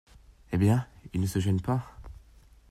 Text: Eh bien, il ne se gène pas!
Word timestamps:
Eh 0.51 0.57
bien, 0.57 0.87
il 1.13 1.21
ne 1.21 1.27
se 1.27 1.37
gène 1.39 1.61
pas! 1.61 1.99